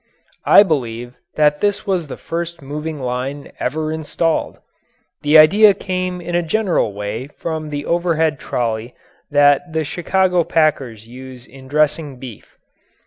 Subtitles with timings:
[0.47, 4.57] I believe that this was the first moving line ever installed.
[5.21, 8.95] The idea came in a general way from the overhead trolley
[9.29, 12.57] that the Chicago packers use in dressing beef.